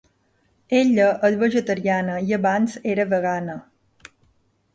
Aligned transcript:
Ella 0.77 1.09
és 1.29 1.37
vegetariana 1.43 2.15
i 2.31 2.35
abans 2.39 2.79
era 2.95 3.07
vegana. 3.13 3.59